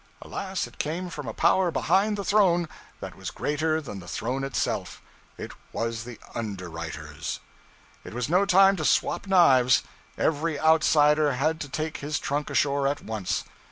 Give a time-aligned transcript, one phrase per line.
[0.23, 2.67] Alas, it came from a power behind the throne
[3.01, 4.99] that was greater than the throne itself.
[5.37, 7.39] It was the underwriters!
[8.03, 9.83] It was no time to 'swap knives.'
[10.17, 13.43] Every outsider had to take his trunk ashore at once.